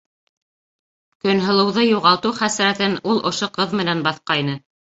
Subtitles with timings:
[1.25, 4.61] Көнһылыуҙы юғалтыу хәсрәтен ул ошо ҡыҙ менән баҫҡайны.